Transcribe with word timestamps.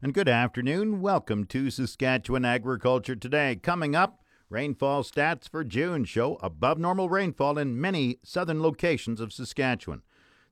And 0.00 0.14
good 0.14 0.28
afternoon. 0.28 1.00
Welcome 1.00 1.44
to 1.46 1.70
Saskatchewan 1.70 2.44
Agriculture 2.44 3.16
Today. 3.16 3.58
Coming 3.60 3.96
up, 3.96 4.22
rainfall 4.48 5.02
stats 5.02 5.48
for 5.48 5.64
June 5.64 6.04
show 6.04 6.38
above 6.40 6.78
normal 6.78 7.08
rainfall 7.08 7.58
in 7.58 7.80
many 7.80 8.20
southern 8.22 8.62
locations 8.62 9.20
of 9.20 9.32
Saskatchewan. 9.32 10.02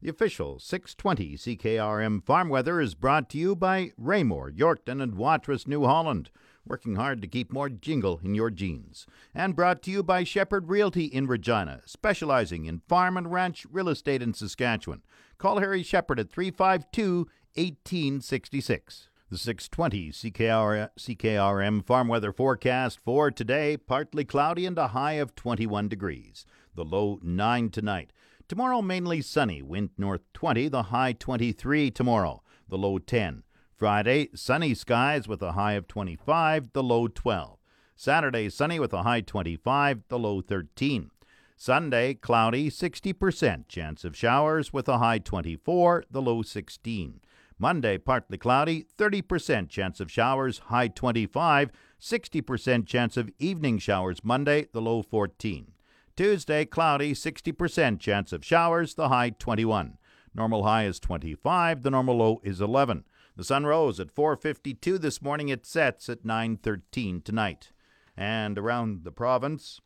The 0.02 0.10
official 0.10 0.58
620 0.58 1.36
CKRM 1.36 2.26
farm 2.26 2.48
weather 2.48 2.80
is 2.80 2.96
brought 2.96 3.30
to 3.30 3.38
you 3.38 3.54
by 3.54 3.92
Raymore, 3.96 4.50
Yorkton, 4.50 5.00
and 5.00 5.14
Watrous, 5.14 5.68
New 5.68 5.84
Holland 5.84 6.30
working 6.66 6.96
hard 6.96 7.22
to 7.22 7.28
keep 7.28 7.52
more 7.52 7.68
jingle 7.68 8.20
in 8.24 8.34
your 8.34 8.50
jeans. 8.50 9.06
And 9.32 9.54
brought 9.54 9.80
to 9.82 9.92
you 9.92 10.02
by 10.02 10.24
Shepherd 10.24 10.68
Realty 10.68 11.04
in 11.04 11.28
Regina, 11.28 11.82
specializing 11.84 12.64
in 12.64 12.82
farm 12.88 13.16
and 13.16 13.30
ranch 13.30 13.64
real 13.70 13.88
estate 13.88 14.22
in 14.22 14.34
Saskatchewan. 14.34 15.02
Call 15.38 15.60
Harry 15.60 15.84
Shepherd 15.84 16.18
at 16.18 16.30
352 16.30 17.28
1866. 17.54 19.08
The 19.28 19.38
620 19.38 20.12
CKR, 20.12 20.90
CKRM 20.96 21.84
farm 21.84 22.06
weather 22.06 22.32
forecast 22.32 23.00
for 23.04 23.32
today 23.32 23.76
partly 23.76 24.24
cloudy 24.24 24.66
and 24.66 24.78
a 24.78 24.86
high 24.86 25.14
of 25.14 25.34
21 25.34 25.88
degrees. 25.88 26.46
The 26.76 26.84
low 26.84 27.18
9 27.20 27.70
tonight. 27.70 28.12
Tomorrow 28.46 28.82
mainly 28.82 29.20
sunny, 29.20 29.62
wind 29.62 29.90
north 29.98 30.20
20, 30.34 30.68
the 30.68 30.84
high 30.84 31.12
23 31.12 31.90
tomorrow, 31.90 32.44
the 32.68 32.78
low 32.78 32.98
10. 32.98 33.42
Friday, 33.74 34.28
sunny 34.32 34.74
skies 34.74 35.26
with 35.26 35.42
a 35.42 35.52
high 35.52 35.72
of 35.72 35.88
25, 35.88 36.72
the 36.72 36.84
low 36.84 37.08
12. 37.08 37.58
Saturday, 37.96 38.48
sunny 38.48 38.78
with 38.78 38.92
a 38.92 39.02
high 39.02 39.22
25, 39.22 40.04
the 40.06 40.20
low 40.20 40.40
13. 40.40 41.10
Sunday, 41.56 42.14
cloudy, 42.14 42.70
60% 42.70 43.66
chance 43.66 44.04
of 44.04 44.16
showers 44.16 44.72
with 44.72 44.88
a 44.88 44.98
high 44.98 45.18
24, 45.18 46.04
the 46.08 46.22
low 46.22 46.42
16. 46.42 47.20
Monday, 47.58 47.96
partly 47.96 48.36
cloudy, 48.36 48.86
30% 48.98 49.68
chance 49.70 49.98
of 50.00 50.10
showers, 50.10 50.58
high 50.58 50.88
25, 50.88 51.70
60% 51.98 52.86
chance 52.86 53.16
of 53.16 53.30
evening 53.38 53.78
showers 53.78 54.22
Monday, 54.22 54.66
the 54.72 54.82
low 54.82 55.02
14. 55.02 55.72
Tuesday, 56.16 56.64
cloudy, 56.64 57.14
60% 57.14 57.98
chance 58.00 58.32
of 58.32 58.44
showers, 58.44 58.94
the 58.94 59.08
high 59.08 59.30
21. 59.30 59.96
Normal 60.34 60.64
high 60.64 60.84
is 60.84 61.00
25, 61.00 61.82
the 61.82 61.90
normal 61.90 62.16
low 62.16 62.40
is 62.44 62.60
11. 62.60 63.04
The 63.36 63.44
sun 63.44 63.66
rose 63.66 64.00
at 64.00 64.10
4:52 64.10 64.98
this 64.98 65.20
morning. 65.20 65.50
It 65.50 65.66
sets 65.66 66.08
at 66.08 66.24
9:13 66.24 67.20
tonight. 67.22 67.72
And 68.16 68.58
around 68.58 69.04
the 69.04 69.12
province, 69.12 69.80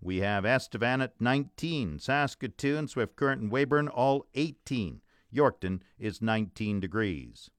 we 0.00 0.18
have 0.18 0.44
Estevan 0.44 1.00
at 1.00 1.20
19, 1.20 2.00
Saskatoon, 2.00 2.88
Swift 2.88 3.14
Current, 3.14 3.42
and 3.42 3.52
Weyburn 3.52 3.88
all 3.88 4.26
18. 4.34 5.00
Yorkton 5.34 5.80
is 5.98 6.22
19 6.22 6.80
degrees. 6.80 7.50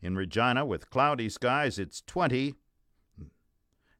In 0.00 0.16
Regina, 0.16 0.66
with 0.66 0.90
cloudy 0.90 1.28
skies, 1.28 1.78
it's 1.78 2.02
20, 2.02 2.54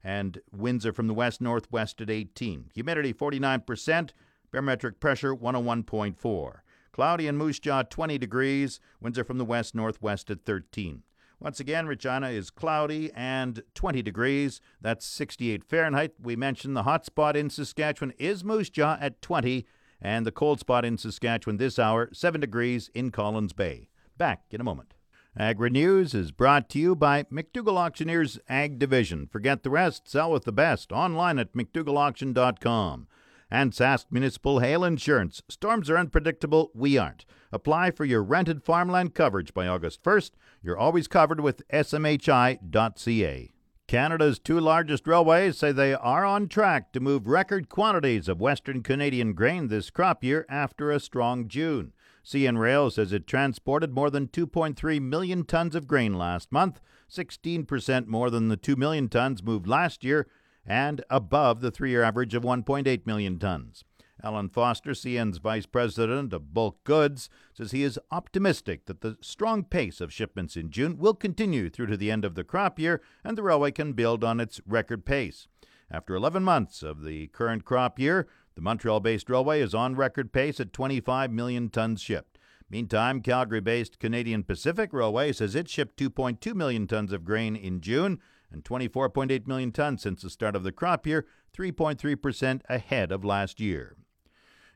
and 0.03 0.41
winds 0.51 0.85
are 0.85 0.93
from 0.93 1.07
the 1.07 1.15
west 1.15 1.41
northwest 1.41 2.01
at 2.01 2.11
18. 2.11 2.71
Humidity 2.75 3.15
49%, 3.15 4.11
barometric 4.51 4.99
pressure 5.01 5.35
101.4. 5.35 6.55
Cloudy 6.93 7.27
in 7.27 7.37
Moose 7.37 7.59
Jaw, 7.59 7.83
20 7.83 8.19
degrees. 8.19 8.81
Winds 9.01 9.19
are 9.19 9.25
from 9.25 9.39
the 9.39 9.45
west 9.45 9.75
northwest 9.75 10.31
at 10.31 10.45
13. 10.45 11.03
Once 11.41 11.59
again, 11.59 11.87
Regina 11.87 12.29
is 12.29 12.51
cloudy 12.51 13.11
and 13.15 13.63
20 13.75 14.03
degrees. 14.03 14.61
That's 14.81 15.05
68 15.07 15.65
Fahrenheit. 15.65 16.13
We 16.23 16.37
mentioned 16.37 16.77
the 16.77 16.85
hot 16.85 17.05
spot 17.05 17.37
in 17.37 17.51
Saskatchewan 17.51 18.13
is 18.19 18.45
Moose 18.45 18.71
Jaw 18.71 18.97
at 19.01 19.23
20, 19.23 19.67
and 20.03 20.27
the 20.27 20.33
cold 20.33 20.61
spot 20.61 20.85
in 20.85 20.99
Saskatchewan 20.99 21.57
this 21.57 21.79
hour, 21.79 22.11
7 22.13 22.41
degrees 22.41 22.91
in 22.95 23.11
Collins 23.11 23.53
Bay. 23.53 23.89
Back 24.19 24.43
in 24.51 24.61
a 24.61 24.65
moment. 24.65 24.95
Agri 25.39 25.71
News 25.71 26.13
is 26.13 26.33
brought 26.33 26.69
to 26.71 26.79
you 26.79 26.95
by 26.95 27.23
McDougall 27.25 27.79
Auctioneers 27.79 28.39
Ag 28.51 28.79
Division. 28.79 29.27
Forget 29.27 29.63
the 29.63 29.71
rest, 29.71 30.07
sell 30.07 30.31
with 30.31 30.45
the 30.45 30.53
best. 30.53 30.93
Online 30.93 31.39
at 31.39 31.55
McDougallAuction.com 31.55 33.07
and 33.51 33.73
Sask 33.73 34.07
Municipal 34.11 34.59
Hail 34.59 34.85
Insurance. 34.85 35.43
Storms 35.49 35.89
are 35.89 35.97
unpredictable, 35.97 36.71
we 36.75 36.99
aren't. 36.99 37.25
Apply 37.51 37.91
for 37.91 38.05
your 38.05 38.23
rented 38.23 38.63
farmland 38.63 39.15
coverage 39.15 39.55
by 39.55 39.67
August 39.67 40.03
1st. 40.03 40.33
You're 40.63 40.79
always 40.79 41.07
covered 41.07 41.41
with 41.41 41.67
smhi.ca. 41.69 43.53
Canada's 43.93 44.39
two 44.39 44.59
largest 44.59 45.07
railways 45.07 45.59
say 45.59 45.71
they 45.71 45.93
are 45.93 46.25
on 46.25 46.49
track 46.49 46.93
to 46.93 46.99
move 46.99 47.27
record 47.27 47.69
quantities 47.69 48.27
of 48.27 48.41
Western 48.41 48.83
Canadian 48.83 49.35
grain 49.35 49.69
this 49.69 49.91
crop 49.91 50.25
year 50.25 50.47
after 50.49 50.91
a 50.91 50.99
strong 50.99 51.47
June. 51.47 51.93
CN 52.25 52.57
Rail 52.57 52.91
says 52.91 53.13
it 53.13 53.27
transported 53.27 53.93
more 53.93 54.09
than 54.09 54.29
2.3 54.29 54.99
million 55.03 55.45
tons 55.45 55.75
of 55.75 55.87
grain 55.87 56.15
last 56.15 56.51
month, 56.51 56.81
16% 57.11 58.07
more 58.07 58.31
than 58.31 58.49
the 58.49 58.57
2 58.57 58.77
million 58.77 59.11
tons 59.11 59.43
moved 59.43 59.67
last 59.67 60.03
year, 60.03 60.27
and 60.65 61.05
above 61.11 61.61
the 61.61 61.71
three 61.71 61.91
year 61.91 62.03
average 62.03 62.33
of 62.33 62.45
1.8 62.45 63.07
million 63.07 63.39
tons. 63.39 63.85
Alan 64.23 64.49
Foster, 64.49 64.93
CN's 64.93 65.39
vice 65.39 65.67
president 65.67 66.33
of 66.33 66.55
bulk 66.55 66.85
goods, 66.85 67.29
says 67.53 67.73
he 67.73 67.83
is 67.83 67.99
optimistic 68.11 68.87
that 68.87 69.01
the 69.01 69.17
strong 69.21 69.65
pace 69.65 70.01
of 70.01 70.13
shipments 70.13 70.57
in 70.57 70.71
June 70.71 70.97
will 70.99 71.15
continue 71.15 71.69
through 71.69 71.87
to 71.87 71.97
the 71.97 72.11
end 72.11 72.25
of 72.25 72.35
the 72.35 72.45
crop 72.45 72.79
year 72.79 73.01
and 73.25 73.37
the 73.37 73.43
railway 73.43 73.71
can 73.71 73.93
build 73.93 74.23
on 74.23 74.41
its 74.41 74.61
record 74.67 75.05
pace. 75.05 75.49
After 75.91 76.15
11 76.15 76.43
months 76.43 76.83
of 76.83 77.05
the 77.05 77.27
current 77.29 77.65
crop 77.65 77.99
year, 77.99 78.27
the 78.55 78.63
Montreal 78.63 79.01
based 79.01 79.29
railway 79.29 79.61
is 79.61 79.75
on 79.75 79.97
record 79.97 80.33
pace 80.33 80.61
at 80.61 80.73
25 80.73 81.31
million 81.31 81.69
tons 81.69 82.01
shipped. 82.01 82.39
Meantime, 82.71 83.21
Calgary 83.21 83.61
based 83.61 83.99
Canadian 83.99 84.45
Pacific 84.45 84.95
Railway 84.95 85.33
says 85.33 85.55
it 85.55 85.69
shipped 85.69 85.99
2.2 85.99 86.55
million 86.55 86.87
tons 86.87 87.13
of 87.13 87.25
grain 87.25 87.55
in 87.55 87.83
June 87.83 88.19
and 88.51 88.65
24.8 88.65 89.47
million 89.47 89.73
tons 89.73 90.03
since 90.03 90.23
the 90.23 90.31
start 90.31 90.57
of 90.57 90.63
the 90.63 90.73
crop 90.73 91.07
year, 91.07 91.27
3.3% 91.55 92.63
ahead 92.69 93.13
of 93.13 93.25
last 93.25 93.61
year. 93.61 93.97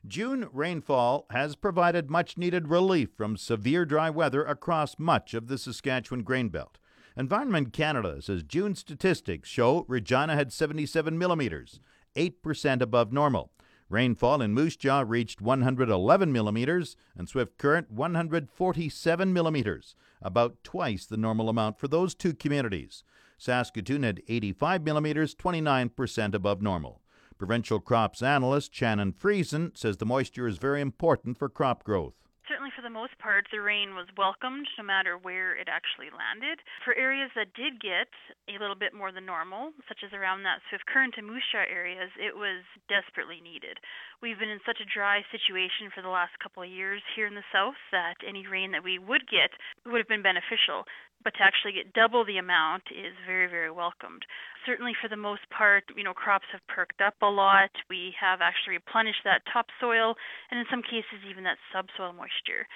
June 0.07 0.47
rainfall 0.53 1.25
has 1.31 1.57
provided 1.57 2.09
much 2.09 2.37
needed 2.37 2.69
relief 2.69 3.09
from 3.17 3.35
severe 3.35 3.83
dry 3.83 4.09
weather 4.09 4.45
across 4.45 4.97
much 4.97 5.33
of 5.33 5.47
the 5.47 5.57
Saskatchewan 5.57 6.23
grain 6.23 6.47
belt. 6.47 6.77
Environment 7.17 7.73
Canada 7.73 8.21
says 8.21 8.43
June 8.43 8.73
statistics 8.73 9.49
show 9.49 9.83
Regina 9.89 10.35
had 10.35 10.53
77 10.53 11.17
millimeters, 11.17 11.81
8% 12.15 12.81
above 12.81 13.11
normal. 13.11 13.51
Rainfall 13.89 14.41
in 14.41 14.53
Moose 14.53 14.77
Jaw 14.77 15.03
reached 15.05 15.41
111 15.41 16.31
millimeters 16.31 16.95
and 17.17 17.27
Swift 17.27 17.57
Current 17.57 17.91
147 17.91 19.33
millimeters, 19.33 19.95
about 20.21 20.63
twice 20.63 21.05
the 21.05 21.17
normal 21.17 21.49
amount 21.49 21.79
for 21.79 21.87
those 21.87 22.15
two 22.15 22.33
communities. 22.33 23.03
Saskatoon 23.37 24.03
had 24.03 24.21
85 24.27 24.83
millimeters, 24.83 25.35
29% 25.35 26.33
above 26.33 26.61
normal. 26.61 27.01
Provincial 27.37 27.79
crops 27.79 28.21
analyst 28.21 28.73
Shannon 28.73 29.13
Friesen 29.13 29.77
says 29.77 29.97
the 29.97 30.05
moisture 30.05 30.47
is 30.47 30.57
very 30.57 30.81
important 30.81 31.37
for 31.37 31.49
crop 31.49 31.83
growth 31.83 32.15
certainly 32.47 32.71
for 32.71 32.81
the 32.81 32.89
most 32.89 33.13
part, 33.19 33.45
the 33.51 33.59
rain 33.59 33.93
was 33.93 34.07
welcomed 34.15 34.67
no 34.79 34.83
matter 34.83 35.19
where 35.19 35.55
it 35.55 35.67
actually 35.67 36.07
landed. 36.15 36.63
For 36.83 36.95
areas 36.95 37.29
that 37.35 37.53
did 37.53 37.83
get 37.83 38.07
a 38.47 38.55
little 38.57 38.75
bit 38.75 38.95
more 38.95 39.11
than 39.11 39.27
normal, 39.27 39.75
such 39.87 39.99
as 40.03 40.15
around 40.15 40.43
that 40.43 40.63
Swift 40.71 40.87
Current 40.87 41.15
and 41.19 41.27
Jaw 41.27 41.67
areas, 41.67 42.09
it 42.15 42.35
was 42.35 42.63
desperately 42.87 43.43
needed. 43.43 43.77
We've 44.23 44.39
been 44.39 44.49
in 44.49 44.63
such 44.65 44.79
a 44.79 44.87
dry 44.87 45.21
situation 45.29 45.91
for 45.93 46.01
the 46.01 46.11
last 46.11 46.39
couple 46.39 46.63
of 46.63 46.71
years 46.71 47.03
here 47.15 47.27
in 47.27 47.35
the 47.35 47.45
south 47.51 47.77
that 47.91 48.23
any 48.23 48.47
rain 48.47 48.71
that 48.71 48.83
we 48.83 48.97
would 48.97 49.27
get 49.27 49.51
would 49.85 49.99
have 49.99 50.09
been 50.09 50.23
beneficial 50.23 50.87
but 51.23 51.33
to 51.35 51.43
actually 51.43 51.73
get 51.73 51.93
double 51.93 52.25
the 52.25 52.37
amount 52.37 52.83
is 52.91 53.13
very, 53.25 53.47
very 53.47 53.71
welcomed. 53.71 54.23
Certainly, 54.65 54.93
for 55.01 55.09
the 55.09 55.17
most 55.17 55.43
part, 55.49 55.83
you 55.95 56.03
know, 56.03 56.13
crops 56.13 56.47
have 56.51 56.65
perked 56.67 57.01
up 57.01 57.15
a 57.21 57.25
lot. 57.25 57.71
We 57.89 58.13
have 58.19 58.39
actually 58.41 58.77
replenished 58.79 59.23
that 59.25 59.41
topsoil, 59.51 60.15
and 60.51 60.59
in 60.59 60.65
some 60.69 60.83
cases, 60.83 61.25
even 61.29 61.43
that 61.43 61.57
subsoil 61.73 62.13
moisture. 62.13 62.67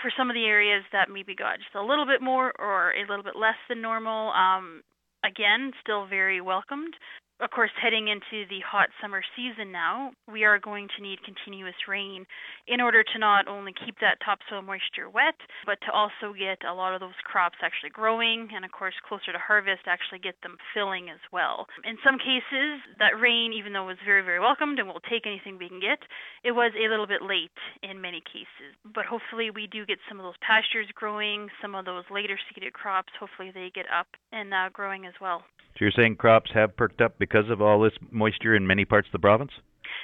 For 0.00 0.10
some 0.16 0.30
of 0.30 0.34
the 0.34 0.46
areas 0.46 0.84
that 0.92 1.12
maybe 1.12 1.34
got 1.34 1.58
just 1.60 1.74
a 1.76 1.84
little 1.84 2.06
bit 2.06 2.22
more 2.22 2.52
or 2.58 2.92
a 2.96 3.04
little 3.04 3.24
bit 3.24 3.36
less 3.36 3.60
than 3.68 3.82
normal, 3.82 4.32
um, 4.32 4.82
again, 5.24 5.72
still 5.82 6.06
very 6.06 6.40
welcomed. 6.40 6.94
Of 7.42 7.50
course, 7.50 7.74
heading 7.74 8.06
into 8.06 8.46
the 8.46 8.62
hot 8.62 8.88
summer 9.02 9.20
season 9.34 9.72
now, 9.72 10.12
we 10.30 10.44
are 10.44 10.62
going 10.62 10.86
to 10.94 11.02
need 11.02 11.18
continuous 11.26 11.74
rain 11.90 12.24
in 12.68 12.80
order 12.80 13.02
to 13.02 13.18
not 13.18 13.48
only 13.48 13.74
keep 13.74 13.98
that 13.98 14.22
topsoil 14.24 14.62
moisture 14.62 15.10
wet, 15.10 15.34
but 15.66 15.82
to 15.82 15.90
also 15.90 16.30
get 16.30 16.62
a 16.62 16.72
lot 16.72 16.94
of 16.94 17.02
those 17.02 17.18
crops 17.26 17.58
actually 17.58 17.90
growing 17.90 18.46
and, 18.54 18.64
of 18.64 18.70
course, 18.70 18.94
closer 19.02 19.34
to 19.34 19.42
harvest, 19.42 19.90
actually 19.90 20.22
get 20.22 20.38
them 20.46 20.54
filling 20.72 21.10
as 21.10 21.18
well. 21.34 21.66
In 21.82 21.98
some 22.06 22.14
cases, 22.14 22.78
that 23.02 23.18
rain, 23.18 23.50
even 23.50 23.74
though 23.74 23.90
it 23.90 23.98
was 23.98 24.06
very, 24.06 24.22
very 24.22 24.38
welcomed 24.38 24.78
and 24.78 24.86
we'll 24.86 25.02
take 25.10 25.26
anything 25.26 25.58
we 25.58 25.68
can 25.68 25.82
get, 25.82 25.98
it 26.46 26.54
was 26.54 26.70
a 26.78 26.86
little 26.86 27.10
bit 27.10 27.26
late 27.26 27.50
in 27.82 27.98
many 27.98 28.22
cases. 28.22 28.70
But 28.86 29.10
hopefully, 29.10 29.50
we 29.50 29.66
do 29.66 29.82
get 29.82 29.98
some 30.06 30.22
of 30.22 30.24
those 30.24 30.38
pastures 30.46 30.86
growing, 30.94 31.50
some 31.58 31.74
of 31.74 31.90
those 31.90 32.06
later 32.06 32.38
seeded 32.46 32.72
crops, 32.72 33.10
hopefully, 33.18 33.50
they 33.50 33.74
get 33.74 33.90
up 33.90 34.06
and 34.30 34.54
uh, 34.54 34.70
growing 34.70 35.10
as 35.10 35.18
well. 35.18 35.42
So 35.74 35.86
you're 35.86 35.92
saying 35.96 36.16
crops 36.16 36.50
have 36.52 36.76
perked 36.76 37.00
up 37.00 37.18
because 37.18 37.31
of 37.34 37.60
all 37.60 37.80
this 37.80 37.92
moisture 38.10 38.54
in 38.54 38.66
many 38.66 38.84
parts 38.84 39.08
of 39.08 39.12
the 39.12 39.18
province? 39.18 39.52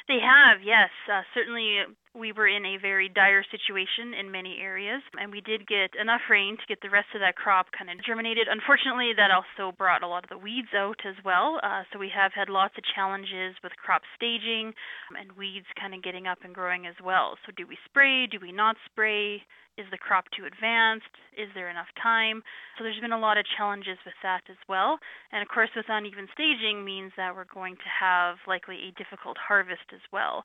They 0.09 0.19
have, 0.23 0.63
yes. 0.65 0.91
Uh, 1.13 1.23
certainly, 1.35 1.81
we 2.15 2.33
were 2.33 2.49
in 2.49 2.65
a 2.65 2.79
very 2.81 3.09
dire 3.09 3.45
situation 3.51 4.15
in 4.15 4.31
many 4.31 4.59
areas, 4.61 5.03
and 5.21 5.31
we 5.31 5.41
did 5.41 5.67
get 5.67 5.95
enough 6.01 6.23
rain 6.31 6.57
to 6.57 6.67
get 6.67 6.81
the 6.81 6.91
rest 6.91 7.09
of 7.15 7.21
that 7.21 7.37
crop 7.37 7.67
kind 7.77 7.91
of 7.91 8.05
germinated. 8.05 8.49
Unfortunately, 8.49 9.13
that 9.17 9.31
also 9.31 9.77
brought 9.77 10.03
a 10.03 10.09
lot 10.09 10.25
of 10.25 10.31
the 10.31 10.39
weeds 10.39 10.73
out 10.75 11.01
as 11.05 11.17
well. 11.25 11.61
Uh, 11.63 11.83
so 11.93 11.99
we 11.99 12.11
have 12.15 12.33
had 12.33 12.49
lots 12.49 12.75
of 12.79 12.85
challenges 12.95 13.55
with 13.63 13.73
crop 13.77 14.03
staging 14.17 14.73
and 15.19 15.33
weeds 15.37 15.67
kind 15.79 15.95
of 15.95 16.03
getting 16.03 16.27
up 16.27 16.39
and 16.45 16.55
growing 16.55 16.87
as 16.87 16.97
well. 17.05 17.37
So, 17.47 17.53
do 17.57 17.67
we 17.67 17.77
spray? 17.85 18.27
Do 18.27 18.39
we 18.41 18.53
not 18.53 18.77
spray? 18.87 19.43
Is 19.79 19.87
the 19.93 19.99
crop 19.99 20.25
too 20.35 20.43
advanced? 20.43 21.15
Is 21.39 21.47
there 21.55 21.71
enough 21.71 21.87
time? 22.03 22.43
So 22.75 22.83
there's 22.83 22.99
been 22.99 23.15
a 23.15 23.19
lot 23.19 23.39
of 23.39 23.47
challenges 23.57 23.95
with 24.05 24.19
that 24.27 24.43
as 24.51 24.59
well. 24.69 24.99
And 25.31 25.41
of 25.41 25.47
course, 25.47 25.71
with 25.77 25.87
uneven 25.87 26.27
staging 26.35 26.85
means 26.85 27.13
that 27.17 27.31
we're 27.37 27.47
going 27.47 27.77
to 27.77 27.87
have 27.87 28.43
likely 28.49 28.91
a 28.91 28.99
difficult 28.99 29.39
harvest 29.39 29.87
as 29.95 30.03
well 30.11 30.43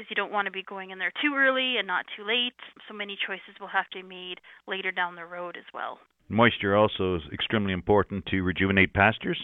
because 0.00 0.08
you 0.08 0.16
don't 0.16 0.32
want 0.32 0.46
to 0.46 0.50
be 0.50 0.62
going 0.62 0.90
in 0.90 0.98
there 0.98 1.12
too 1.20 1.36
early 1.36 1.76
and 1.76 1.86
not 1.86 2.06
too 2.16 2.24
late. 2.24 2.56
So 2.88 2.94
many 2.96 3.18
choices 3.20 3.60
will 3.60 3.68
have 3.68 3.84
to 3.92 4.00
be 4.00 4.08
made 4.08 4.40
later 4.66 4.90
down 4.90 5.14
the 5.14 5.26
road 5.26 5.58
as 5.58 5.68
well. 5.74 5.98
Moisture 6.30 6.74
also 6.74 7.16
is 7.16 7.22
extremely 7.34 7.74
important 7.74 8.24
to 8.32 8.40
rejuvenate 8.40 8.94
pastures? 8.94 9.36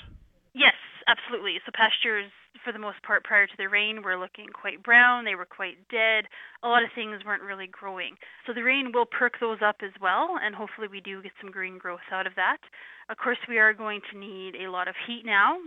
Yes, 0.55 0.73
absolutely. 1.09 1.61
So 1.67 1.73
pastures 1.77 2.33
for 2.65 2.73
the 2.73 2.79
most 2.79 3.03
part 3.03 3.23
prior 3.25 3.47
to 3.47 3.53
the 3.59 3.69
rain 3.69 4.01
were 4.03 4.17
looking 4.17 4.49
quite 4.49 4.83
brown, 4.83 5.27
they 5.27 5.35
were 5.35 5.45
quite 5.45 5.77
dead. 5.91 6.25
A 6.65 6.69
lot 6.69 6.83
of 6.83 6.89
things 6.95 7.21
weren't 7.27 7.43
really 7.43 7.69
growing. 7.69 8.17
So 8.47 8.55
the 8.55 8.65
rain 8.65 8.93
will 8.95 9.05
perk 9.05 9.35
those 9.39 9.59
up 9.61 9.85
as 9.85 9.93
well, 10.01 10.41
and 10.41 10.55
hopefully 10.55 10.89
we 10.89 11.03
do 11.03 11.23
get 11.23 11.33
some 11.39 11.51
green 11.51 11.77
growth 11.77 12.07
out 12.11 12.27
of 12.27 12.33
that. 12.37 12.65
Of 13.11 13.19
course, 13.19 13.39
we 13.47 13.59
are 13.59 13.75
going 13.75 14.01
to 14.11 14.19
need 14.19 14.57
a 14.57 14.71
lot 14.71 14.89
of 14.89 14.95
heat 15.07 15.23
now, 15.27 15.59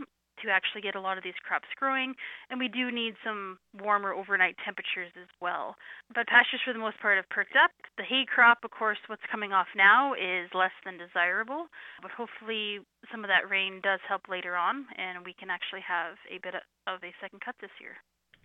to 0.44 0.50
actually 0.50 0.82
get 0.82 0.96
a 0.96 1.02
lot 1.02 1.18
of 1.18 1.24
these 1.24 1.38
crops 1.46 1.68
growing, 1.78 2.14
and 2.50 2.60
we 2.60 2.68
do 2.68 2.92
need 2.92 3.16
some 3.24 3.58
warmer 3.74 4.14
overnight 4.14 4.56
temperatures 4.64 5.12
as 5.20 5.30
well. 5.42 5.76
But 6.14 6.28
pastures, 6.28 6.62
for 6.64 6.74
the 6.74 6.80
most 6.80 7.00
part, 7.02 7.18
have 7.18 7.30
perked 7.30 7.56
up. 7.56 7.72
The 7.98 8.04
hay 8.04 8.26
crop, 8.28 8.60
of 8.64 8.72
course, 8.72 9.00
what's 9.08 9.26
coming 9.32 9.54
off 9.54 9.68
now 9.76 10.14
is 10.14 10.50
less 10.54 10.76
than 10.86 10.98
desirable, 10.98 11.68
but 12.02 12.12
hopefully 12.12 12.80
some 13.12 13.24
of 13.24 13.30
that 13.30 13.50
rain 13.50 13.80
does 13.84 14.00
help 14.08 14.28
later 14.30 14.56
on, 14.56 14.86
and 14.98 15.26
we 15.26 15.34
can 15.34 15.50
actually 15.50 15.84
have 15.88 16.16
a 16.30 16.40
bit 16.42 16.56
of 16.56 17.00
a 17.04 17.12
second 17.22 17.42
cut 17.42 17.56
this 17.62 17.74
year. 17.80 17.98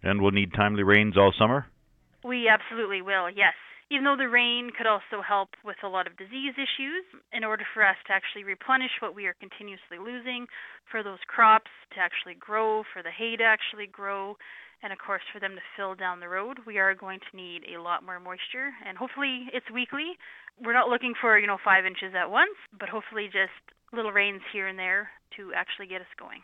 And 0.03 0.21
we'll 0.21 0.33
need 0.33 0.53
timely 0.53 0.83
rains 0.83 1.17
all 1.17 1.33
summer? 1.39 1.67
We 2.25 2.49
absolutely 2.49 3.03
will, 3.03 3.29
yes 3.31 3.55
even 3.91 4.05
though 4.05 4.17
the 4.17 4.29
rain 4.29 4.71
could 4.77 4.87
also 4.87 5.21
help 5.21 5.51
with 5.65 5.77
a 5.85 5.89
lot 5.89 6.07
of 6.07 6.17
disease 6.17 6.55
issues, 6.57 7.05
in 7.33 7.45
order 7.45 7.65
for 7.75 7.85
us 7.85 7.97
to 8.07 8.13
actually 8.13 8.45
replenish 8.45 8.93
what 9.01 9.15
we 9.15 9.27
are 9.27 9.37
continuously 9.39 9.99
losing, 9.99 10.47
for 10.91 11.03
those 11.03 11.21
crops 11.27 11.71
to 11.93 12.01
actually 12.01 12.35
grow, 12.35 12.83
for 12.93 13.03
the 13.03 13.11
hay 13.11 13.37
to 13.37 13.45
actually 13.45 13.87
grow, 13.87 14.37
and 14.83 14.93
of 14.93 14.99
course 14.99 15.23
for 15.33 15.41
them 15.41 15.55
to 15.55 15.63
fill 15.77 15.95
down 15.95 16.21
the 16.21 16.29
road, 16.29 16.59
we 16.67 16.79
are 16.79 16.95
going 16.95 17.21
to 17.21 17.37
need 17.37 17.63
a 17.75 17.81
lot 17.81 18.05
more 18.05 18.21
moisture. 18.21 18.73
And 18.87 18.99
hopefully 18.99 19.49
it's 19.53 19.71
weekly. 19.73 20.17
We're 20.63 20.75
not 20.75 20.89
looking 20.89 21.15
for, 21.21 21.39
you 21.39 21.47
know, 21.47 21.59
five 21.65 21.85
inches 21.85 22.15
at 22.15 22.31
once, 22.31 22.57
but 22.79 22.89
hopefully 22.89 23.27
just 23.27 23.53
little 23.93 24.13
rains 24.13 24.43
here 24.53 24.67
and 24.67 24.79
there 24.79 25.11
to 25.37 25.53
actually 25.55 25.87
get 25.87 26.01
us 26.01 26.13
going. 26.19 26.41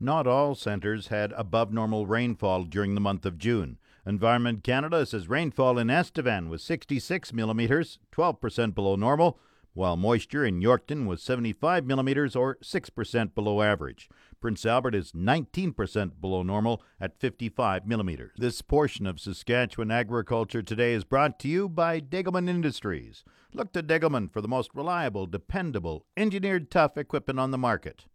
Not 0.00 0.26
all 0.26 0.54
centres 0.54 1.08
had 1.08 1.32
above 1.32 1.72
normal 1.72 2.06
rainfall 2.06 2.64
during 2.64 2.94
the 2.94 3.00
month 3.00 3.26
of 3.26 3.38
June. 3.38 3.78
Environment 4.06 4.64
Canada 4.64 5.04
says 5.04 5.28
rainfall 5.28 5.78
in 5.78 5.90
Estevan 5.90 6.48
was 6.48 6.62
66 6.62 7.32
millimeters, 7.32 7.98
12% 8.12 8.74
below 8.74 8.96
normal, 8.96 9.38
while 9.74 9.96
moisture 9.96 10.44
in 10.44 10.60
Yorkton 10.60 11.06
was 11.06 11.22
75 11.22 11.86
millimeters 11.86 12.34
or 12.34 12.56
6% 12.56 13.34
below 13.34 13.62
average. 13.62 14.08
Prince 14.40 14.64
Albert 14.64 14.94
is 14.94 15.12
19% 15.12 16.20
below 16.20 16.42
normal 16.42 16.82
at 17.00 17.18
55 17.18 17.86
millimeters. 17.86 18.32
This 18.38 18.62
portion 18.62 19.06
of 19.06 19.20
Saskatchewan 19.20 19.90
Agriculture 19.90 20.62
Today 20.62 20.94
is 20.94 21.04
brought 21.04 21.38
to 21.40 21.48
you 21.48 21.68
by 21.68 22.00
Degelman 22.00 22.48
Industries. 22.48 23.24
Look 23.52 23.72
to 23.72 23.82
Degelman 23.82 24.32
for 24.32 24.40
the 24.40 24.48
most 24.48 24.74
reliable, 24.74 25.26
dependable, 25.26 26.06
engineered 26.16 26.70
tough 26.70 26.96
equipment 26.96 27.38
on 27.38 27.50
the 27.50 27.58
market. 27.58 28.06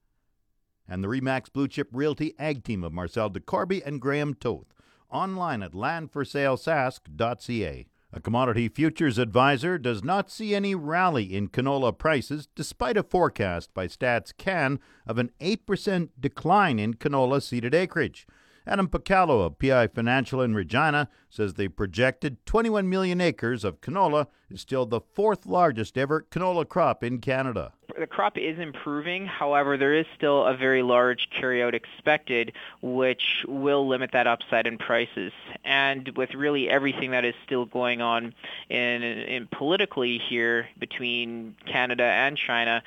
And 0.87 1.03
the 1.03 1.07
Remax 1.07 1.51
Blue 1.51 1.67
Chip 1.67 1.87
Realty 1.91 2.33
Ag 2.37 2.63
Team 2.63 2.83
of 2.83 2.91
Marcel 2.91 3.29
DeCorby 3.29 3.85
and 3.85 4.01
Graham 4.01 4.33
Toth 4.33 4.72
online 5.13 5.63
at 5.63 5.73
landforsalesask.ca. 5.73 7.87
A 8.15 8.19
commodity 8.19 8.67
futures 8.67 9.17
advisor 9.17 9.79
does 9.79 10.03
not 10.03 10.29
see 10.29 10.53
any 10.53 10.75
rally 10.75 11.35
in 11.35 11.47
canola 11.47 11.97
prices 11.97 12.47
despite 12.55 12.95
a 12.95 13.01
forecast 13.01 13.73
by 13.73 13.87
Stats 13.87 14.31
Can 14.37 14.79
of 15.07 15.17
an 15.17 15.31
8% 15.39 16.09
decline 16.19 16.77
in 16.77 16.93
canola 16.93 17.41
seeded 17.41 17.73
acreage. 17.73 18.27
Adam 18.65 18.87
Picallo 18.87 19.45
of 19.45 19.59
PI 19.59 19.87
Financial 19.87 20.41
in 20.41 20.55
Regina 20.55 21.09
says 21.29 21.55
the 21.55 21.67
projected 21.67 22.37
21 22.45 22.87
million 22.89 23.19
acres 23.19 23.65
of 23.65 23.81
canola 23.81 24.27
is 24.49 24.61
still 24.61 24.85
the 24.85 25.01
fourth 25.01 25.45
largest 25.45 25.97
ever 25.97 26.25
canola 26.31 26.67
crop 26.67 27.03
in 27.03 27.19
Canada. 27.19 27.73
The 27.99 28.07
crop 28.07 28.37
is 28.37 28.57
improving. 28.59 29.25
However, 29.25 29.77
there 29.77 29.93
is 29.93 30.05
still 30.15 30.45
a 30.45 30.55
very 30.55 30.81
large 30.81 31.29
carryout 31.29 31.73
expected, 31.73 32.53
which 32.81 33.43
will 33.47 33.87
limit 33.87 34.11
that 34.13 34.27
upside 34.27 34.65
in 34.65 34.77
prices. 34.77 35.33
And 35.63 36.09
with 36.15 36.33
really 36.33 36.69
everything 36.69 37.11
that 37.11 37.25
is 37.25 37.35
still 37.45 37.65
going 37.65 38.01
on 38.01 38.33
in, 38.69 39.03
in 39.03 39.47
politically 39.47 40.17
here 40.17 40.69
between 40.79 41.55
Canada 41.65 42.03
and 42.03 42.37
China, 42.37 42.81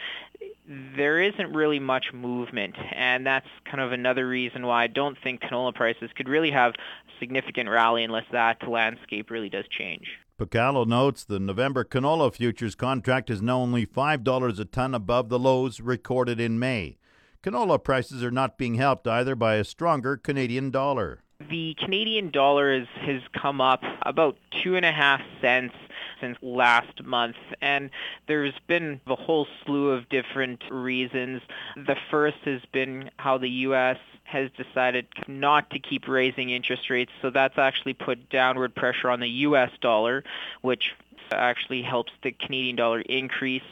there 0.69 1.23
isn't 1.23 1.53
really 1.53 1.79
much 1.79 2.13
movement, 2.13 2.75
and 2.93 3.27
that's 3.27 3.47
kind 3.65 3.81
of 3.81 3.93
another 3.93 4.27
reason 4.27 4.67
why 4.67 4.85
I 4.85 4.87
don't 4.89 5.17
think 5.23 5.41
canola 5.41 5.75
prices 5.75 6.11
could 6.17 6.29
really 6.29 6.51
have 6.51 6.73
a 6.73 7.19
significant 7.21 7.69
rally 7.69 8.03
unless 8.03 8.25
that 8.33 8.67
landscape 8.69 9.31
really 9.31 9.49
does 9.49 9.67
change. 9.69 10.07
Picallo 10.39 10.87
notes 10.87 11.25
the 11.25 11.39
November 11.39 11.85
canola 11.85 12.35
futures 12.35 12.75
contract 12.75 13.31
is 13.31 13.41
now 13.41 13.59
only 13.59 13.87
$5 13.87 14.61
a 14.61 14.65
ton 14.67 14.95
above 14.95 15.29
the 15.29 15.39
lows 15.39 15.81
recorded 15.81 16.41
in 16.41 16.59
May. 16.59 16.99
Canola 17.43 17.83
prices 17.83 18.25
are 18.25 18.31
not 18.31 18.59
being 18.59 18.75
helped 18.75 19.07
either 19.07 19.35
by 19.35 19.55
a 19.55 19.65
stronger 19.65 20.17
Canadian 20.17 20.71
dollar. 20.71 21.23
The 21.49 21.77
Canadian 21.79 22.31
dollar 22.31 22.81
has, 22.81 22.89
has 23.01 23.23
come 23.41 23.61
up 23.61 23.83
about 24.03 24.37
two 24.63 24.75
and 24.75 24.85
a 24.85 24.93
half 24.93 25.21
cents 25.41 25.75
since 26.21 26.37
last 26.43 27.03
month. 27.05 27.37
And 27.61 27.91
there's 28.27 28.55
been 28.67 29.01
a 29.07 29.17
whole 29.17 29.47
slew 29.65 29.91
of 29.91 30.09
different 30.09 30.63
reasons. 30.71 31.43
The 31.75 31.97
first 32.11 32.39
has 32.45 32.61
been 32.73 33.11
how 33.17 33.39
the 33.39 33.51
U.S. 33.51 33.99
has 34.25 34.51
decided 34.57 35.07
not 35.27 35.71
to 35.71 35.79
keep 35.79 36.09
raising 36.09 36.51
interest 36.51 36.91
rates. 36.91 37.13
So 37.23 37.31
that's 37.31 37.59
actually 37.59 37.95
put 37.95 38.29
downward 38.31 38.75
pressure 38.75 39.11
on 39.11 39.21
the 39.21 39.29
U.S. 39.29 39.71
dollar, 39.81 40.25
which 40.63 40.93
actually 41.33 41.83
helps 41.83 42.13
the 42.23 42.33
Canadian 42.33 42.77
dollar 42.77 43.01
increase. 43.01 43.63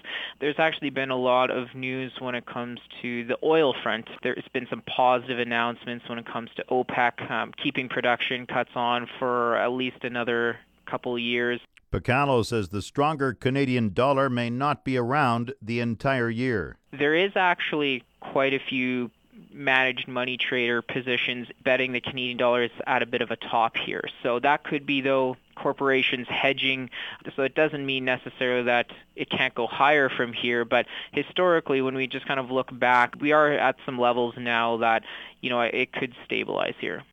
There's 0.41 0.59
actually 0.59 0.91
been 0.91 1.11
a 1.11 1.17
lot 1.17 1.51
of 1.51 1.75
news 1.75 2.13
when 2.19 2.35
it 2.35 2.47
comes 2.47 2.81
to 3.03 3.25
the 3.25 3.39
oil 3.43 3.75
front. 3.83 4.09
There's 4.23 4.49
been 4.53 4.67
some 4.69 4.83
positive 4.83 5.39
announcements 5.39 6.09
when 6.09 6.19
it 6.19 6.27
comes 6.27 6.51
to 6.57 6.65
OPEC 6.71 7.31
um, 7.31 7.53
keeping 7.53 7.89
production 7.89 8.47
cuts 8.47 8.71
on 8.75 9.09
for 9.19 9.57
at 9.57 9.73
least 9.73 10.05
another 10.05 10.59
couple 10.87 11.19
years. 11.19 11.61
Picallo 11.95 12.45
says 12.45 12.71
the 12.71 12.83
stronger 12.83 13.33
Canadian 13.33 13.95
dollar 13.95 14.29
may 14.29 14.51
not 14.51 14.85
be 14.85 14.97
around 14.97 15.55
the 15.63 15.79
entire 15.79 16.29
year. 16.29 16.77
There 16.91 17.15
is 17.15 17.31
actually 17.37 18.03
quite 18.19 18.53
a 18.53 18.59
few 18.59 19.13
managed 19.53 20.09
money 20.09 20.37
trader 20.37 20.83
positions 20.83 21.47
betting 21.63 21.93
the 21.93 22.01
Canadian 22.01 22.37
dollar 22.37 22.65
is 22.65 22.73
at 22.89 23.05
a 23.05 23.07
bit 23.07 23.23
of 23.23 23.31
a 23.31 23.37
top 23.37 23.77
here. 23.77 24.03
So 24.25 24.41
that 24.41 24.65
could 24.65 24.85
be 24.85 25.03
though 25.03 25.37
corporations 25.55 26.27
hedging. 26.29 26.91
So 27.37 27.43
it 27.43 27.55
doesn't 27.55 27.87
mean 27.87 28.05
necessarily 28.05 28.65
that 28.65 28.91
it 29.15 29.31
can't 29.31 29.55
go 29.55 29.69
higher 29.69 30.09
from 30.09 30.33
here, 30.33 30.65
but 30.65 30.87
historically 31.13 31.81
when 31.81 31.95
we 31.95 32.09
just 32.09 32.27
kind 32.27 32.41
of 32.41 32.51
look 32.51 32.77
back, 32.77 33.15
we 33.21 33.31
are 33.31 33.53
at 33.53 33.77
some 33.87 34.01
levels 34.01 34.35
now 34.37 34.79
that, 34.79 35.05
you 35.43 35.49
know, 35.51 35.61
it 35.61 35.93
could 35.93 36.13
stabilize 36.25 36.75
here. 36.81 37.05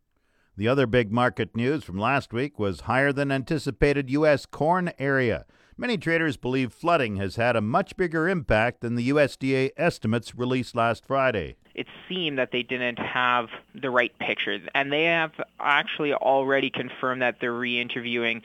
The 0.58 0.68
other 0.68 0.86
big 0.86 1.12
market 1.12 1.56
news 1.56 1.84
from 1.84 1.98
last 1.98 2.34
week 2.34 2.60
was 2.60 2.82
higher 2.82 3.14
than 3.14 3.32
anticipated 3.32 4.10
U.S. 4.10 4.46
corn 4.46 4.92
area. 5.00 5.46
Many 5.78 5.98
traders 5.98 6.36
believe 6.36 6.74
flooding 6.74 7.16
has 7.16 7.38
had 7.38 7.56
a 7.56 7.62
much 7.62 7.96
bigger 7.96 8.28
impact 8.28 8.82
than 8.82 8.96
the 8.96 9.10
USDA 9.10 9.72
estimates 9.78 10.36
released 10.36 10.76
last 10.76 11.06
Friday. 11.06 11.56
It 11.74 11.88
seemed 12.10 12.38
that 12.38 12.52
they 12.52 12.64
didn't 12.64 13.00
have 13.00 13.48
the 13.74 13.90
right 13.90 14.16
picture, 14.20 14.60
and 14.76 14.92
they 14.92 15.06
have 15.06 15.32
actually 15.60 16.14
already 16.14 16.70
confirmed 16.70 17.22
that 17.22 17.40
they're 17.40 17.54
re-interviewing 17.54 18.42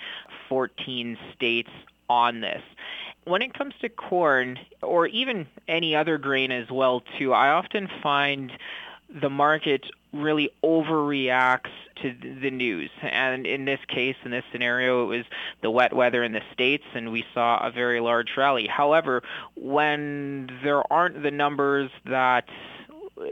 14 0.49 1.19
states 1.35 1.71
on 2.09 2.41
this 2.41 2.63
when 3.27 3.43
it 3.43 3.53
comes 3.55 3.75
to 3.81 3.89
corn 3.89 4.57
or 4.83 5.09
even 5.09 5.49
any 5.67 5.97
other 5.97 6.17
grain 6.17 6.53
as 6.53 6.71
well 6.71 7.03
too, 7.19 7.33
I 7.33 7.51
often 7.51 7.89
find 8.01 8.53
the 9.11 9.31
market 9.31 9.87
really 10.21 10.51
overreacts 10.63 11.71
to 12.03 12.15
the 12.41 12.51
news. 12.51 12.91
And 13.03 13.47
in 13.47 13.65
this 13.65 13.81
case, 13.89 14.17
in 14.25 14.31
this 14.31 14.45
scenario, 14.53 15.05
it 15.05 15.17
was 15.17 15.25
the 15.63 15.71
wet 15.71 15.95
weather 15.95 16.23
in 16.23 16.33
the 16.33 16.43
States, 16.53 16.85
and 16.95 17.11
we 17.11 17.25
saw 17.33 17.67
a 17.67 17.71
very 17.71 18.01
large 18.01 18.37
rally. 18.37 18.67
However, 18.67 19.23
when 19.55 20.51
there 20.63 20.91
aren't 20.93 21.23
the 21.23 21.31
numbers 21.31 21.91
that 22.05 22.49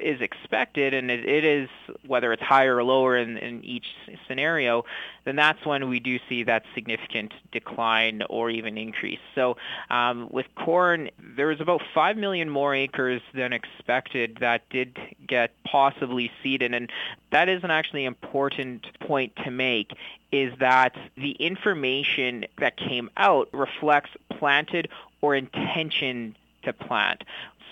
is 0.00 0.20
expected, 0.20 0.94
and 0.94 1.10
it, 1.10 1.28
it 1.28 1.44
is 1.44 1.68
whether 2.06 2.32
it's 2.32 2.42
higher 2.42 2.76
or 2.76 2.84
lower 2.84 3.16
in, 3.16 3.36
in 3.36 3.64
each 3.64 3.86
scenario, 4.26 4.84
then 5.24 5.36
that's 5.36 5.64
when 5.66 5.88
we 5.88 6.00
do 6.00 6.18
see 6.28 6.42
that 6.44 6.64
significant 6.74 7.32
decline 7.52 8.22
or 8.30 8.50
even 8.50 8.78
increase. 8.78 9.18
So 9.34 9.56
um, 9.90 10.28
with 10.30 10.46
corn, 10.54 11.10
there 11.36 11.48
was 11.48 11.60
about 11.60 11.82
5 11.94 12.16
million 12.16 12.48
more 12.48 12.74
acres 12.74 13.22
than 13.34 13.52
expected 13.52 14.38
that 14.40 14.68
did 14.70 14.98
get 15.26 15.52
possibly 15.64 16.30
seeded, 16.42 16.74
and 16.74 16.90
that 17.30 17.48
is 17.48 17.62
an 17.64 17.70
actually 17.70 18.04
important 18.04 18.86
point 19.00 19.34
to 19.44 19.50
make 19.50 19.92
is 20.32 20.52
that 20.58 20.96
the 21.16 21.32
information 21.32 22.44
that 22.58 22.76
came 22.76 23.08
out 23.16 23.48
reflects 23.52 24.10
planted 24.30 24.88
or 25.20 25.36
intention 25.36 26.36
to 26.64 26.72
plant. 26.72 27.24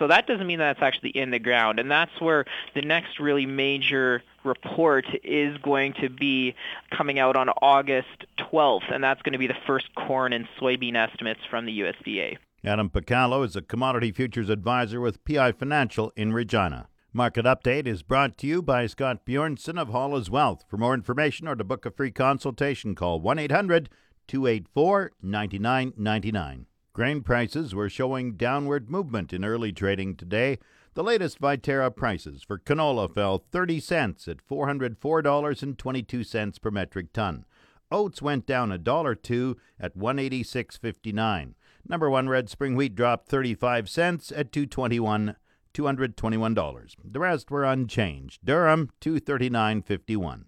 So 0.03 0.09
that 0.09 0.27
doesn't 0.27 0.49
mean 0.49 0.59
that 0.59 0.73
it's 0.73 0.83
actually 0.83 1.11
in 1.11 1.31
the 1.31 1.39
ground. 1.39 1.79
And 1.79 1.89
that's 1.89 2.21
where 2.21 2.45
the 2.75 2.83
next 2.83 3.21
really 3.21 3.47
major 3.47 4.21
report 4.43 5.07
is 5.23 5.57
going 5.59 5.93
to 6.01 6.11
be 6.11 6.57
coming 6.91 7.21
out 7.21 7.37
on 7.37 7.51
August 7.63 8.27
12th, 8.37 8.93
and 8.93 9.05
that's 9.05 9.23
going 9.23 9.35
to 9.35 9.39
be 9.39 9.47
the 9.47 9.55
first 9.65 9.95
corn 9.95 10.33
and 10.33 10.49
soybean 10.61 10.97
estimates 10.97 11.39
from 11.49 11.67
the 11.67 11.81
USDA. 11.83 12.37
Adam 12.65 12.91
Picallo 12.91 13.45
is 13.45 13.55
a 13.55 13.63
commodity 13.63 14.11
futures 14.11 14.49
advisor 14.49 15.01
with 15.01 15.25
PI 15.25 15.53
Financial 15.53 16.13
in 16.17 16.33
Regina. 16.33 16.89
Market 17.13 17.45
Update 17.45 17.87
is 17.87 18.03
brought 18.03 18.37
to 18.39 18.49
you 18.49 18.61
by 18.61 18.89
Scott 18.89 19.25
Bjornson 19.25 19.81
of 19.81 19.91
Hall's 19.91 20.29
Wealth. 20.29 20.65
For 20.67 20.79
more 20.79 20.95
information 20.95 21.47
or 21.47 21.55
to 21.55 21.63
book 21.63 21.87
a 21.87 21.93
free 21.93 22.11
consultation, 22.11 22.97
call 22.97 23.21
1 23.21 23.39
800 23.39 23.89
284 24.27 25.13
9999. 25.23 26.67
Grain 26.95 27.23
prices 27.23 27.75
were 27.75 27.89
showing 27.89 28.37
downward 28.37 28.91
movement 28.91 29.33
in 29.33 29.47
early 29.47 29.73
trading 29.73 30.15
today. 30.15 30.59
The 30.93 31.03
latest 31.03 31.41
Viterra 31.41 31.91
prices 31.95 32.43
for 32.43 32.59
canola 32.59 33.11
fell 33.13 33.45
30 33.51 33.81
cents 33.81 34.29
at 34.29 34.47
$404.22 34.47 36.61
per 36.61 36.71
metric 36.71 37.15
ton. 37.15 37.47
Oats 37.91 38.21
went 38.21 38.45
down 38.45 38.71
a 38.71 38.77
dollar 38.77 39.15
two 39.15 39.57
at 39.81 39.97
186.59. 39.97 41.55
Number 41.89 42.11
1 42.11 42.29
red 42.29 42.51
spring 42.51 42.77
wheat 42.77 42.95
dropped 42.95 43.27
35 43.29 43.89
cents 43.89 44.31
at 44.31 44.53
221 44.53 45.37
$221. 45.73 46.97
The 47.03 47.19
rest 47.19 47.51
were 47.51 47.65
unchanged. 47.65 48.45
Durum 48.45 48.91
239.51. 49.01 50.45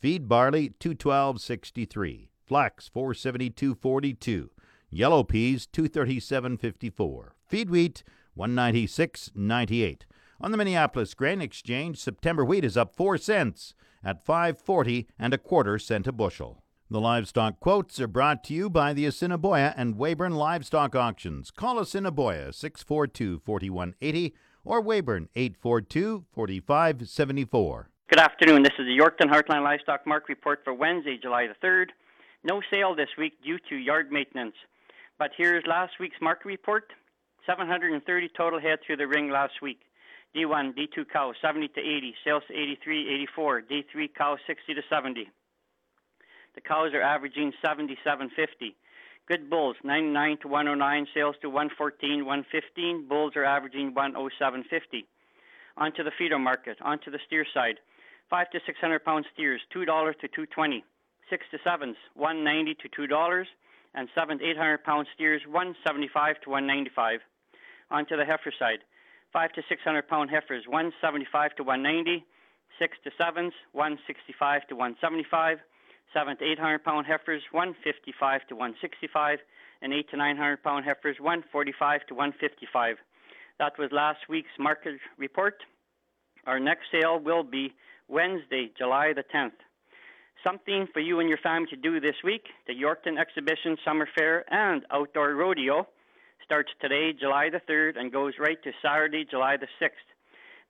Feed 0.00 0.26
barley 0.26 0.70
212.63. 0.80 2.28
Flax 2.46 2.90
472.42. 2.94 4.48
Yellow 4.94 5.24
peas 5.24 5.66
237.54. 5.72 7.28
Feed 7.48 7.70
wheat 7.70 8.04
196.98. 8.36 10.02
On 10.38 10.50
the 10.50 10.58
Minneapolis 10.58 11.14
Grain 11.14 11.40
Exchange, 11.40 11.96
September 11.96 12.44
wheat 12.44 12.62
is 12.62 12.76
up 12.76 12.94
4 12.94 13.16
cents 13.16 13.72
at 14.04 14.24
5.40 14.24 15.06
and 15.18 15.32
a 15.32 15.38
quarter 15.38 15.78
cent 15.78 16.06
a 16.06 16.12
bushel. 16.12 16.62
The 16.90 17.00
livestock 17.00 17.58
quotes 17.58 17.98
are 18.00 18.06
brought 18.06 18.44
to 18.44 18.54
you 18.54 18.68
by 18.68 18.92
the 18.92 19.06
Assiniboia 19.06 19.72
and 19.78 19.96
Weyburn 19.96 20.34
Livestock 20.34 20.94
Auctions. 20.94 21.50
Call 21.50 21.78
Assiniboia 21.78 22.52
642 22.52 23.40
4180 23.46 24.34
or 24.62 24.82
Weyburn 24.82 25.30
842 25.34 26.26
4574. 26.34 27.88
Good 28.10 28.20
afternoon. 28.20 28.62
This 28.62 28.74
is 28.78 28.84
the 28.84 28.98
Yorkton 28.98 29.32
Heartland 29.32 29.64
Livestock 29.64 30.06
Market 30.06 30.28
Report 30.28 30.60
for 30.64 30.74
Wednesday, 30.74 31.16
July 31.16 31.46
the 31.46 31.66
3rd. 31.66 31.86
No 32.44 32.60
sale 32.70 32.94
this 32.94 33.08
week 33.16 33.42
due 33.42 33.58
to 33.70 33.76
yard 33.76 34.12
maintenance. 34.12 34.54
But 35.22 35.30
here's 35.38 35.62
last 35.68 35.92
week's 36.00 36.20
market 36.20 36.46
report 36.46 36.92
730 37.46 38.28
total 38.36 38.58
head 38.58 38.80
through 38.84 38.96
the 38.96 39.06
ring 39.06 39.30
last 39.30 39.52
week. 39.62 39.78
D1, 40.34 40.74
D2 40.76 41.08
cows 41.12 41.36
70 41.40 41.68
to 41.68 41.80
80, 41.80 42.14
sales 42.24 42.42
to 42.48 42.52
83, 42.52 43.14
84. 43.30 43.62
D3 43.70 44.14
cows 44.18 44.38
60 44.48 44.74
to 44.74 44.82
70. 44.90 45.30
The 46.56 46.60
cows 46.60 46.90
are 46.92 47.02
averaging 47.02 47.52
77.50. 47.64 48.74
Good 49.28 49.48
bulls 49.48 49.76
99 49.84 50.38
to 50.42 50.48
109, 50.48 51.06
sales 51.14 51.36
to 51.42 51.48
114, 51.48 52.24
115. 52.24 53.06
Bulls 53.08 53.34
are 53.36 53.44
averaging 53.44 53.94
107.50. 53.94 55.04
Onto 55.76 56.02
the 56.02 56.10
feeder 56.18 56.40
market, 56.40 56.78
onto 56.82 57.12
the 57.12 57.20
steer 57.28 57.46
side. 57.54 57.78
5 58.28 58.50
to 58.50 58.58
600 58.66 59.04
pound 59.04 59.26
steers, 59.32 59.60
$2 59.72 59.86
to 59.86 60.26
220. 60.26 60.84
6 61.30 61.46
to 61.52 61.58
7s, 61.58 61.94
190 62.16 62.74
to 62.74 62.88
$2 62.88 63.44
and 63.94 64.08
7 64.14 64.38
to 64.38 64.44
800 64.44 64.84
pound 64.84 65.06
steers 65.14 65.42
175 65.46 66.40
to 66.42 66.50
195. 66.50 67.20
Onto 67.90 68.16
the 68.16 68.24
heifer 68.24 68.52
side, 68.58 68.78
5 69.32 69.52
to 69.52 69.62
600 69.68 70.08
pound 70.08 70.30
heifers 70.30 70.64
175 70.66 71.56
to 71.56 71.62
190, 71.62 72.24
6 72.78 72.98
to 73.04 73.10
7s 73.10 73.52
165 73.72 74.66
to 74.68 74.74
175, 74.74 75.58
7 76.12 76.36
to 76.36 76.44
800 76.44 76.84
pound 76.84 77.06
heifers 77.06 77.42
155 77.52 78.46
to 78.48 78.54
165, 78.54 79.38
and 79.82 79.92
8 79.92 80.10
to 80.10 80.16
900 80.16 80.62
pound 80.62 80.84
heifers 80.84 81.16
145 81.20 82.06
to 82.06 82.14
155. 82.14 82.96
That 83.58 83.78
was 83.78 83.90
last 83.92 84.20
week's 84.28 84.56
market 84.58 84.98
report. 85.18 85.62
Our 86.46 86.58
next 86.58 86.84
sale 86.90 87.20
will 87.20 87.44
be 87.44 87.74
Wednesday, 88.08 88.70
July 88.76 89.12
the 89.12 89.24
10th. 89.34 89.60
Something 90.44 90.88
for 90.92 90.98
you 90.98 91.20
and 91.20 91.28
your 91.28 91.38
family 91.38 91.68
to 91.70 91.76
do 91.76 92.00
this 92.00 92.16
week. 92.24 92.42
The 92.66 92.74
Yorkton 92.74 93.16
Exhibition 93.16 93.76
Summer 93.84 94.08
Fair 94.12 94.44
and 94.52 94.82
Outdoor 94.90 95.34
Rodeo 95.34 95.86
starts 96.44 96.70
today, 96.80 97.12
July 97.12 97.48
the 97.48 97.60
3rd, 97.72 97.96
and 97.96 98.10
goes 98.10 98.32
right 98.40 98.60
to 98.64 98.72
Saturday, 98.82 99.24
July 99.24 99.56
the 99.56 99.68
6th. 99.80 99.90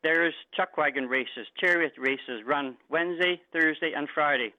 There's 0.03 0.35
chuck 0.55 0.77
wagon 0.77 1.07
races, 1.07 1.47
chariot 1.59 1.93
races 1.97 2.43
run 2.47 2.77
Wednesday, 2.91 3.41
Thursday, 3.51 3.93
and 3.97 4.09
Friday. 4.15 4.53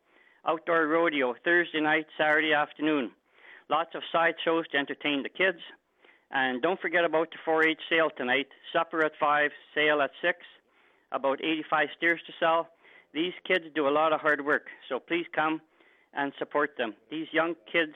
Outdoor 0.47 0.87
rodeo 0.87 1.35
Thursday 1.45 1.79
night, 1.79 2.07
Saturday 2.17 2.53
afternoon. 2.53 3.11
Lots 3.69 3.93
of 3.93 4.01
sideshows 4.11 4.65
to 4.71 4.77
entertain 4.77 5.21
the 5.21 5.29
kids. 5.29 5.59
And 6.31 6.59
don't 6.63 6.81
forget 6.81 7.05
about 7.05 7.29
the 7.29 7.37
4 7.45 7.67
H 7.67 7.79
sale 7.87 8.09
tonight. 8.17 8.47
Supper 8.73 9.05
at 9.05 9.11
5, 9.19 9.51
sale 9.75 10.01
at 10.01 10.11
6. 10.23 10.39
About 11.11 11.39
85 11.43 11.89
steers 11.97 12.21
to 12.25 12.33
sell. 12.39 12.69
These 13.13 13.33
kids 13.47 13.65
do 13.75 13.87
a 13.87 13.91
lot 13.91 14.11
of 14.11 14.21
hard 14.21 14.43
work, 14.43 14.67
so 14.89 14.99
please 14.99 15.25
come 15.35 15.61
and 16.13 16.33
support 16.39 16.71
them. 16.77 16.95
These 17.11 17.27
young 17.31 17.55
kids, 17.71 17.93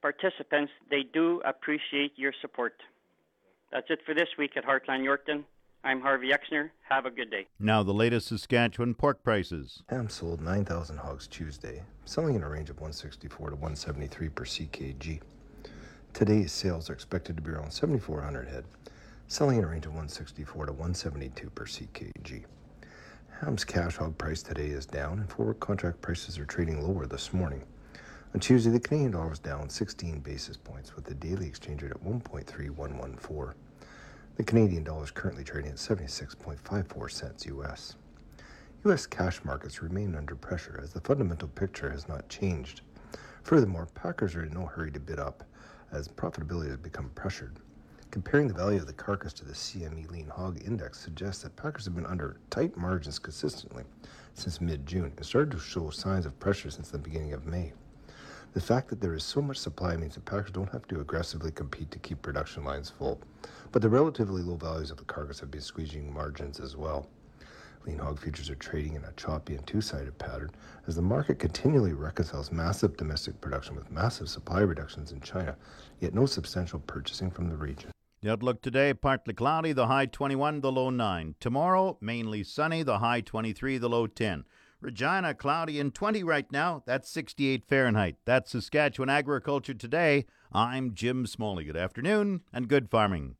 participants, 0.00 0.72
they 0.90 1.02
do 1.02 1.42
appreciate 1.44 2.12
your 2.16 2.32
support. 2.40 2.74
That's 3.70 3.86
it 3.90 4.00
for 4.06 4.14
this 4.14 4.28
week 4.38 4.52
at 4.56 4.64
Heartland 4.64 5.04
Yorkton. 5.04 5.44
I'm 5.84 6.00
Harvey 6.00 6.30
Exner. 6.30 6.70
Have 6.88 7.06
a 7.06 7.10
good 7.10 7.30
day. 7.30 7.46
Now, 7.58 7.82
the 7.82 7.92
latest 7.92 8.28
Saskatchewan 8.28 8.94
pork 8.94 9.22
prices. 9.22 9.82
Ham 9.88 10.08
sold 10.08 10.40
9,000 10.40 10.96
hogs 10.98 11.26
Tuesday, 11.26 11.82
selling 12.04 12.36
in 12.36 12.42
a 12.42 12.48
range 12.48 12.70
of 12.70 12.76
164 12.76 13.50
to 13.50 13.56
173 13.56 14.28
per 14.28 14.44
CKG. 14.44 15.20
Today's 16.12 16.52
sales 16.52 16.88
are 16.88 16.92
expected 16.92 17.36
to 17.36 17.42
be 17.42 17.50
around 17.50 17.72
7,400 17.72 18.48
head, 18.48 18.64
selling 19.26 19.58
in 19.58 19.64
a 19.64 19.68
range 19.68 19.86
of 19.86 19.92
164 19.92 20.66
to 20.66 20.72
172 20.72 21.50
per 21.50 21.64
CKG. 21.64 22.44
Ham's 23.44 23.64
cash 23.64 23.96
hog 23.96 24.16
price 24.18 24.40
today 24.40 24.68
is 24.68 24.86
down, 24.86 25.18
and 25.18 25.28
forward 25.28 25.58
contract 25.58 26.00
prices 26.00 26.38
are 26.38 26.44
trading 26.44 26.80
lower 26.80 27.06
this 27.06 27.32
morning. 27.32 27.64
On 28.34 28.38
Tuesday, 28.38 28.70
the 28.70 28.78
Canadian 28.78 29.10
dollar 29.10 29.30
was 29.30 29.40
down 29.40 29.68
16 29.68 30.20
basis 30.20 30.56
points, 30.56 30.94
with 30.94 31.06
the 31.06 31.14
daily 31.14 31.48
exchange 31.48 31.82
rate 31.82 31.90
at 31.90 32.04
1.3114. 32.04 33.54
The 34.36 34.44
Canadian 34.44 34.84
dollar 34.84 35.02
is 35.02 35.10
currently 35.10 35.42
trading 35.42 35.72
at 35.72 35.78
76.54 35.78 37.10
cents 37.10 37.44
US. 37.46 37.96
U.S. 38.84 39.06
cash 39.06 39.44
markets 39.44 39.82
remain 39.82 40.14
under 40.14 40.36
pressure 40.36 40.78
as 40.80 40.92
the 40.92 41.00
fundamental 41.00 41.48
picture 41.48 41.90
has 41.90 42.06
not 42.06 42.28
changed. 42.28 42.82
Furthermore, 43.42 43.88
packers 43.92 44.36
are 44.36 44.44
in 44.44 44.52
no 44.54 44.66
hurry 44.66 44.92
to 44.92 45.00
bid 45.00 45.18
up 45.18 45.42
as 45.90 46.06
profitability 46.06 46.68
has 46.68 46.76
become 46.76 47.10
pressured. 47.16 47.58
Comparing 48.12 48.46
the 48.46 48.52
value 48.52 48.78
of 48.78 48.86
the 48.86 48.92
carcass 48.92 49.32
to 49.32 49.42
the 49.42 49.54
CME 49.54 50.10
lean 50.10 50.26
hog 50.26 50.60
index 50.66 51.00
suggests 51.00 51.42
that 51.42 51.56
packers 51.56 51.86
have 51.86 51.94
been 51.94 52.04
under 52.04 52.36
tight 52.50 52.76
margins 52.76 53.18
consistently 53.18 53.84
since 54.34 54.60
mid 54.60 54.86
June 54.86 55.10
and 55.16 55.24
started 55.24 55.50
to 55.50 55.58
show 55.58 55.88
signs 55.88 56.26
of 56.26 56.38
pressure 56.38 56.70
since 56.70 56.90
the 56.90 56.98
beginning 56.98 57.32
of 57.32 57.46
May. 57.46 57.72
The 58.52 58.60
fact 58.60 58.88
that 58.88 59.00
there 59.00 59.14
is 59.14 59.24
so 59.24 59.40
much 59.40 59.56
supply 59.56 59.96
means 59.96 60.12
that 60.14 60.26
packers 60.26 60.50
don't 60.50 60.70
have 60.72 60.86
to 60.88 61.00
aggressively 61.00 61.52
compete 61.52 61.90
to 61.90 61.98
keep 62.00 62.20
production 62.20 62.64
lines 62.64 62.90
full. 62.90 63.18
But 63.70 63.80
the 63.80 63.88
relatively 63.88 64.42
low 64.42 64.56
values 64.56 64.90
of 64.90 64.98
the 64.98 65.04
carcass 65.04 65.40
have 65.40 65.50
been 65.50 65.62
squeezing 65.62 66.12
margins 66.12 66.60
as 66.60 66.76
well. 66.76 67.08
Lean 67.86 67.96
hog 67.96 68.20
futures 68.20 68.50
are 68.50 68.56
trading 68.56 68.94
in 68.94 69.04
a 69.04 69.12
choppy 69.12 69.54
and 69.54 69.66
two 69.66 69.80
sided 69.80 70.18
pattern 70.18 70.50
as 70.86 70.96
the 70.96 71.00
market 71.00 71.38
continually 71.38 71.94
reconciles 71.94 72.52
massive 72.52 72.94
domestic 72.98 73.40
production 73.40 73.74
with 73.74 73.90
massive 73.90 74.28
supply 74.28 74.60
reductions 74.60 75.12
in 75.12 75.20
China, 75.22 75.56
yet 75.98 76.12
no 76.12 76.26
substantial 76.26 76.80
purchasing 76.80 77.30
from 77.30 77.48
the 77.48 77.56
region. 77.56 77.90
The 78.22 78.30
outlook 78.30 78.62
today 78.62 78.94
partly 78.94 79.34
cloudy, 79.34 79.72
the 79.72 79.88
high 79.88 80.06
21, 80.06 80.60
the 80.60 80.70
low 80.70 80.90
9. 80.90 81.34
Tomorrow, 81.40 81.98
mainly 82.00 82.44
sunny, 82.44 82.84
the 82.84 83.00
high 83.00 83.20
23, 83.20 83.78
the 83.78 83.88
low 83.88 84.06
10. 84.06 84.44
Regina, 84.80 85.34
cloudy 85.34 85.80
and 85.80 85.92
20 85.92 86.22
right 86.22 86.50
now. 86.52 86.84
That's 86.86 87.10
68 87.10 87.64
Fahrenheit. 87.64 88.18
That's 88.24 88.52
Saskatchewan 88.52 89.10
Agriculture 89.10 89.74
Today. 89.74 90.26
I'm 90.52 90.94
Jim 90.94 91.26
Smalley. 91.26 91.64
Good 91.64 91.76
afternoon 91.76 92.42
and 92.52 92.68
good 92.68 92.88
farming. 92.88 93.34